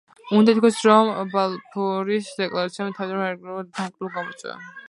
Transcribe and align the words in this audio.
უნდა 0.37 0.53
ითქვას, 0.55 0.79
რომ 0.87 1.11
„ბალფურის 1.33 2.33
დეკლარაციამ“ 2.41 2.97
თავიდანვე 3.01 3.29
არაერთგვაროვანი 3.29 3.73
დამოკიდებულება 3.77 4.19
გამოიწვია. 4.21 4.61